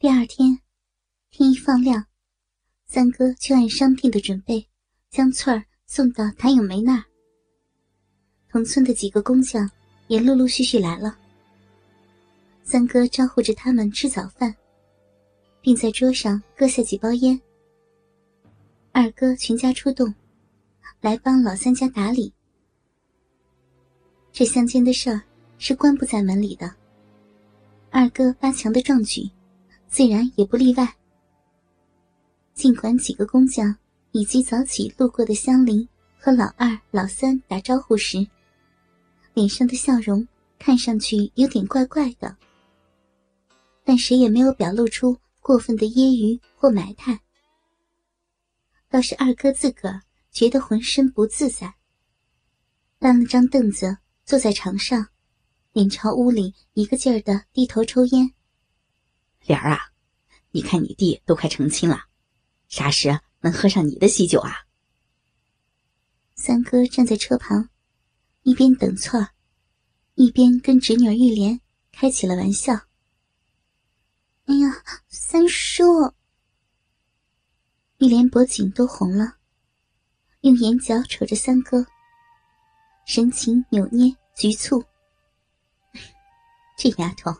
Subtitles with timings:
[0.00, 0.58] 第二天，
[1.28, 2.06] 天一放亮，
[2.86, 4.66] 三哥就按商定的准备，
[5.10, 7.04] 将翠儿送到谭咏梅那儿。
[8.48, 9.70] 同村的几个工匠
[10.08, 11.18] 也陆陆续续来了。
[12.62, 14.56] 三哥招呼着他们吃早饭，
[15.60, 17.38] 并在桌上搁下几包烟。
[18.92, 20.14] 二哥全家出动，
[21.02, 22.32] 来帮老三家打理。
[24.32, 25.20] 这乡间的事儿
[25.58, 26.74] 是关不在门里的。
[27.90, 29.30] 二哥八强的壮举。
[29.90, 30.96] 自然也不例外。
[32.54, 33.76] 尽管几个工匠
[34.12, 35.86] 以及早起路过的乡邻
[36.18, 38.24] 和老二、老三打招呼时，
[39.34, 40.26] 脸上的笑容
[40.58, 42.36] 看上去有点怪怪的，
[43.82, 47.20] 但谁也没有表露出过分的揶揄或埋汰。
[48.88, 51.74] 倒是二哥自个儿觉得浑身不自在，
[52.98, 55.08] 搬了张凳子坐在床上，
[55.72, 58.32] 脸朝屋里一个劲儿的低头抽烟。
[59.40, 59.92] 莲儿啊，
[60.50, 62.04] 你看你弟都快成亲了，
[62.68, 64.66] 啥时能喝上你的喜酒啊？
[66.34, 67.68] 三哥站在车旁，
[68.42, 69.30] 一边等翠儿，
[70.14, 71.60] 一边跟侄女玉莲
[71.92, 72.74] 开起了玩笑。
[74.46, 75.84] 哎呀，三叔！
[77.98, 79.36] 玉莲脖颈都红了，
[80.40, 81.86] 用眼角瞅着三哥，
[83.04, 84.82] 神情扭捏局促。
[86.76, 87.30] 这丫头。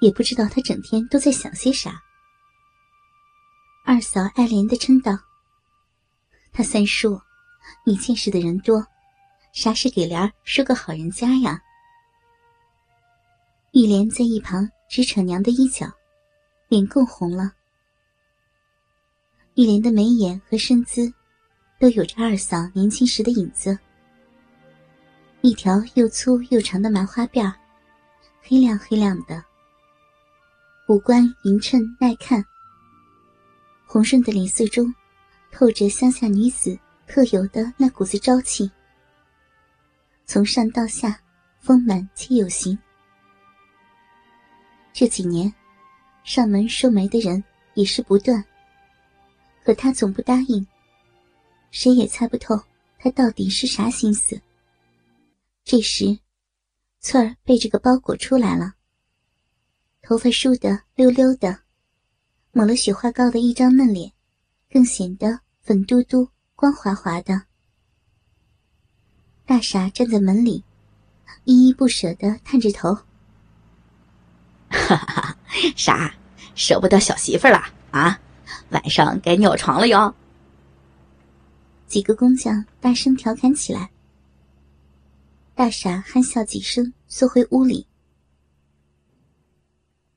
[0.00, 2.00] 也不知道他整天都在想些啥。
[3.84, 5.16] 二嫂爱怜的嗔道
[6.52, 7.20] ：“他三叔，
[7.84, 8.84] 你见识的人多，
[9.52, 11.62] 啥时给莲儿说个好人家呀？”
[13.72, 15.86] 玉莲在一旁直扯娘的衣角，
[16.68, 17.52] 脸更红了。
[19.54, 21.12] 玉莲的眉眼和身姿，
[21.78, 23.78] 都有着二嫂年轻时的影子。
[25.42, 27.52] 一条又粗又长的麻花辫
[28.42, 29.44] 黑亮黑亮的。
[30.88, 32.44] 五官匀称耐看，
[33.84, 34.94] 红润的脸色中
[35.50, 38.70] 透着乡下女子特有的那股子朝气，
[40.26, 41.20] 从上到下
[41.58, 42.78] 丰满且有型。
[44.92, 45.52] 这几年，
[46.22, 47.42] 上门收媒的人
[47.74, 48.44] 也是不断，
[49.64, 50.64] 可他总不答应。
[51.72, 52.56] 谁也猜不透
[52.96, 54.40] 他到底是啥心思。
[55.64, 56.16] 这时，
[57.00, 58.75] 翠儿背着个包裹出来了。
[60.08, 61.58] 头发梳得溜溜的，
[62.52, 64.12] 抹了雪花膏的一张嫩脸，
[64.70, 67.42] 更显得粉嘟嘟、光滑滑的。
[69.44, 70.62] 大傻站在门里，
[71.42, 72.94] 依依不舍的探着头
[74.70, 75.36] ：“哈哈，
[75.74, 76.14] 傻，
[76.54, 78.16] 舍不得小媳妇了啊？
[78.70, 80.14] 晚上该尿床了哟。”
[81.88, 83.90] 几个工匠大声调侃起来。
[85.56, 87.88] 大傻憨笑几声，缩回屋里。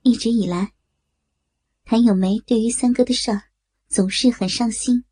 [0.02, 0.72] 一直以来，
[1.84, 3.42] 谭咏梅对于三哥的事儿
[3.90, 5.04] 总是很上心。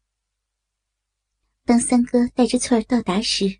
[1.65, 3.59] 当三哥带着翠儿到达时，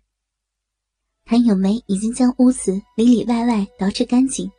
[1.26, 4.50] 谭咏梅已经将屋子里里外外捯饬干净。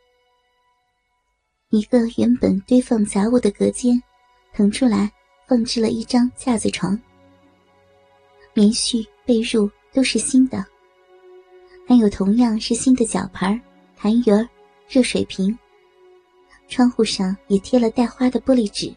[1.70, 4.00] 一个原本堆放杂物的隔间，
[4.52, 5.12] 腾出来
[5.48, 6.96] 放置了一张架子床，
[8.54, 10.64] 棉絮、被褥都是新的，
[11.88, 13.60] 还有同样是新的脚盆、
[13.98, 14.48] 痰盂
[14.88, 15.58] 热水瓶。
[16.70, 18.94] 窗户上也贴了带花的玻璃纸。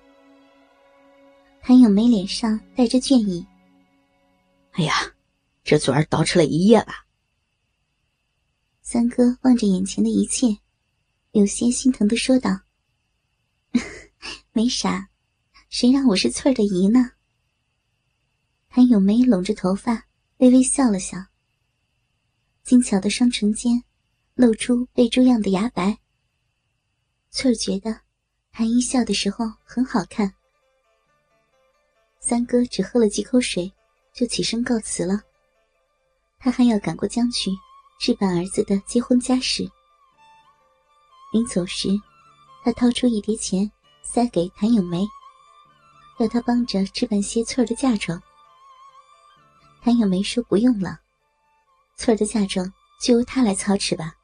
[1.59, 3.45] 谭咏梅脸上带着倦意。
[4.73, 4.94] 哎呀，
[5.63, 7.06] 这昨儿捯饬了一夜吧。
[8.81, 10.59] 三哥望着眼前的一切，
[11.31, 12.62] 有些心疼的说道
[14.53, 15.09] ：“没啥，
[15.69, 17.12] 谁让我是翠儿的姨呢？”
[18.69, 20.06] 谭咏梅拢着头发，
[20.38, 21.17] 微微笑了笑，
[22.62, 23.83] 精巧的双唇间
[24.35, 26.02] 露出被猪样的牙白。
[27.35, 27.99] 翠儿觉得，
[28.51, 30.31] 韩一笑的时候很好看。
[32.19, 33.73] 三哥只喝了几口水，
[34.13, 35.19] 就起身告辞了。
[36.38, 37.49] 他还要赶过江去，
[37.99, 39.67] 置办儿子的结婚家事。
[41.31, 41.89] 临走时，
[42.63, 43.69] 他掏出一叠钱，
[44.03, 45.03] 塞给谭咏梅，
[46.19, 48.21] 要他帮着置办些翠儿的嫁妆。
[49.81, 51.00] 谭咏梅说不用了，
[51.97, 52.71] 翠儿的嫁妆
[53.01, 54.15] 就由他来操持吧。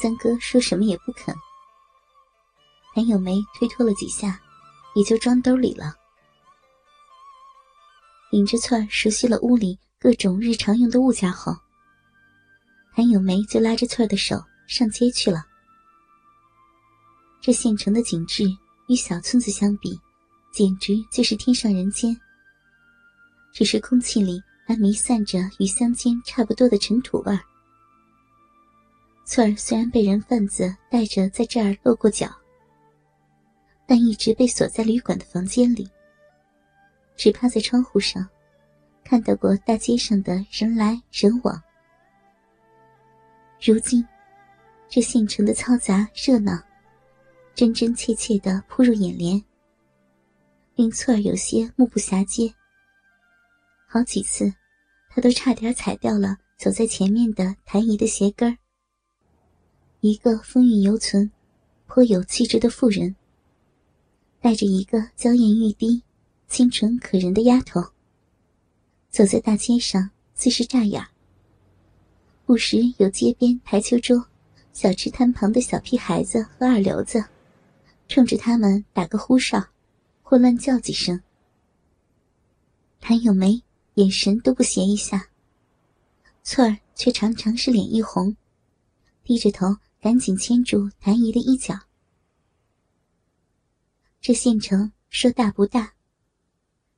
[0.00, 1.34] 三哥说什么也不肯。
[2.94, 4.40] 谭咏梅推脱了几下，
[4.94, 5.94] 也就装兜里了。
[8.30, 11.56] 领着翠儿熟悉了屋里各种日常用的物件后，
[12.94, 15.44] 谭咏梅就拉着翠儿的手上街去了。
[17.40, 18.44] 这县城的景致
[18.88, 19.98] 与小村子相比，
[20.52, 22.16] 简直就是天上人间。
[23.52, 27.40] 只是空气里还弥散着与乡间差不多的尘土味儿。
[29.24, 32.30] 翠儿虽然被人贩子带着在这儿落过脚，
[33.86, 35.88] 但一直被锁在旅馆的房间里，
[37.16, 38.28] 只趴在窗户上，
[39.02, 41.60] 看到过大街上的人来人往。
[43.62, 44.06] 如今，
[44.88, 46.62] 这县城的嘈杂热闹，
[47.54, 49.42] 真真切切的扑入眼帘，
[50.74, 52.54] 令翠儿有些目不暇接。
[53.86, 54.52] 好几次，
[55.08, 58.58] 他都差点踩掉了走在前面的谭姨的鞋跟儿。
[60.06, 61.30] 一个风韵犹存、
[61.86, 63.16] 颇有气质的妇人。
[64.38, 66.02] 带着一个娇艳欲滴、
[66.46, 67.82] 清纯可人的丫头，
[69.08, 71.02] 走在大街上，自是扎眼。
[72.44, 74.26] 不时有街边台球桌、
[74.74, 77.24] 小吃摊旁的小屁孩子和二流子，
[78.06, 79.68] 冲着他们打个呼哨，
[80.22, 81.22] 或乱叫几声。
[83.00, 83.62] 谭咏梅
[83.94, 85.30] 眼神都不斜一下，
[86.42, 88.36] 翠儿却常常是脸一红，
[89.22, 89.74] 低着头
[90.04, 91.80] 赶紧牵住谭姨的衣角。
[94.20, 95.94] 这县城说大不大，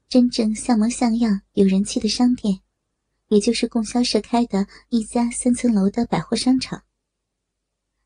[0.08, 2.62] 真正像模像样、有人气的商店，
[3.28, 6.82] 也就是供销社开的一家三层楼的百货商场，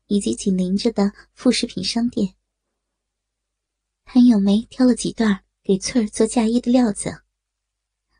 [0.05, 2.35] 以及紧邻着的副食品商店。
[4.05, 7.23] 谭咏梅挑了几段给翠儿做嫁衣的料子，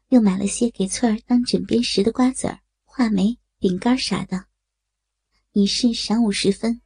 [0.10, 4.48] 又买了些给翠儿当枕边食的瓜子儿、话梅、饼干啥的，
[5.53, 6.80] 已是晌午时分。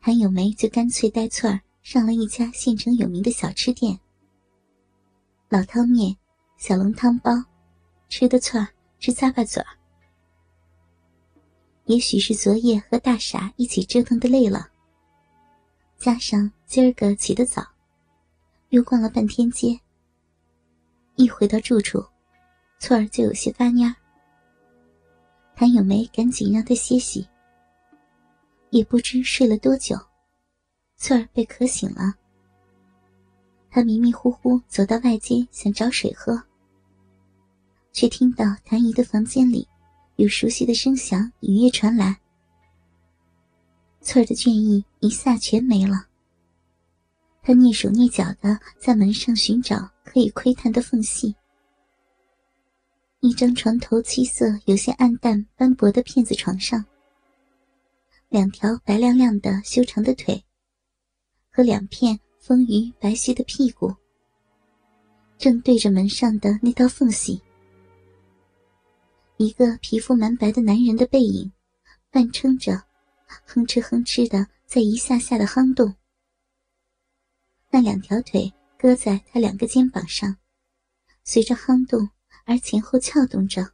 [0.00, 1.60] 韩咏梅就干脆带翠儿。
[1.82, 3.96] 上了一家县城有名的小吃店，
[5.48, 6.16] 老汤面、
[6.56, 7.30] 小笼汤包，
[8.08, 8.66] 吃的翠儿
[8.98, 9.68] 直咂巴嘴儿。
[11.84, 14.68] 也许是昨夜和大傻一起折腾的累了，
[15.96, 17.64] 加上今儿个起得早，
[18.70, 19.78] 又逛了半天街。
[21.14, 22.04] 一回到住处，
[22.80, 23.94] 翠儿就有些发蔫儿。
[25.58, 27.26] 谭咏梅赶紧让她歇息，
[28.68, 29.96] 也不知睡了多久。
[30.98, 32.12] 翠儿被渴醒了，
[33.70, 36.42] 她迷迷糊糊走到外间想找水喝，
[37.90, 39.66] 却听到谭姨的房间里
[40.16, 42.20] 有熟悉的声响隐约传来。
[44.02, 46.06] 翠儿的倦意一下全没了，
[47.40, 51.34] 她蹑手蹑脚的在门上寻找可以窥探的缝隙。
[53.20, 56.84] 一张床头漆色有些暗淡斑驳的片子床上，
[58.28, 60.44] 两条白亮亮的修长的腿。
[61.50, 63.94] 和两片丰腴白皙的屁股，
[65.38, 67.40] 正对着门上的那道缝隙。
[69.38, 71.50] 一个皮肤蛮白的男人的背影，
[72.10, 72.82] 半撑着，
[73.46, 75.94] 哼哧哼哧的在一下下的夯动。
[77.70, 80.36] 那两条腿搁在他两个肩膀上，
[81.24, 82.10] 随着夯动
[82.46, 83.72] 而前后翘动着。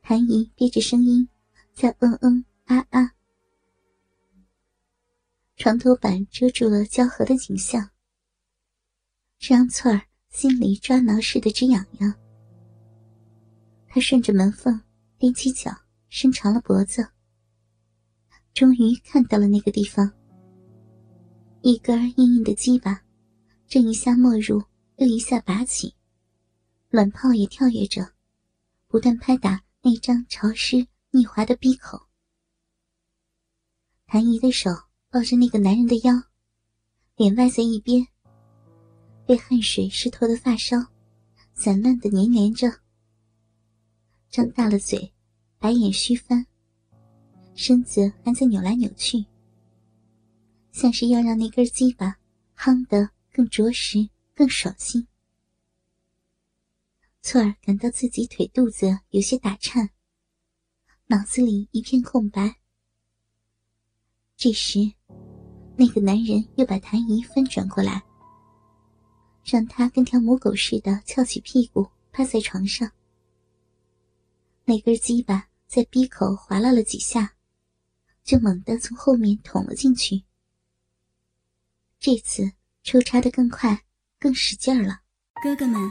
[0.00, 1.28] 谭姨憋着声音，
[1.74, 3.12] 在嗯嗯啊啊。
[5.56, 7.90] 床头板遮住了交合的景象，
[9.38, 10.00] 这让翠儿
[10.30, 12.14] 心里抓挠似的直痒痒。
[13.88, 14.80] 她顺着门缝
[15.18, 15.72] 踮起脚，
[16.08, 17.08] 伸长了脖子，
[18.54, 20.08] 终于看到了那个地方。
[21.62, 23.02] 一根硬硬的鸡巴，
[23.66, 24.62] 正一下没入，
[24.98, 25.95] 又一下拔起，
[26.88, 28.12] 卵泡也跳跃着，
[28.86, 32.06] 不断拍打那张潮湿腻滑的闭口。
[34.06, 34.70] 谭姨的手。
[35.08, 36.12] 抱着那个男人的腰，
[37.14, 38.06] 脸歪在一边，
[39.24, 40.76] 被汗水湿透的发梢
[41.54, 42.68] 散乱的粘连着。
[44.28, 45.14] 张大了嘴，
[45.58, 46.44] 白眼虚翻，
[47.54, 49.24] 身子还在扭来扭去，
[50.72, 52.18] 像是要让那根鸡巴
[52.58, 55.06] 夯得更着实、更爽心。
[57.28, 59.90] 翠儿感到自己腿肚子有些打颤，
[61.06, 62.58] 脑子里一片空白。
[64.36, 64.78] 这时，
[65.76, 68.00] 那个男人又把谭姨翻转过来，
[69.44, 72.88] 让她跟条母狗似的翘起屁股趴在床上。
[74.64, 77.34] 那根鸡巴在鼻口划拉了几下，
[78.22, 80.22] 就猛地从后面捅了进去。
[81.98, 82.52] 这次
[82.84, 83.84] 抽插的更快，
[84.16, 85.00] 更使劲儿了。
[85.42, 85.90] 哥哥们，